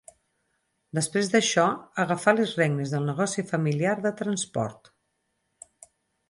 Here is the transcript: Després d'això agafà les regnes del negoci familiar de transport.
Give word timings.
Després 0.99 1.27
d'això 1.33 1.65
agafà 2.03 2.33
les 2.37 2.53
regnes 2.61 2.95
del 2.95 3.05
negoci 3.11 3.45
familiar 3.53 3.95
de 4.07 4.15
transport. 4.23 4.91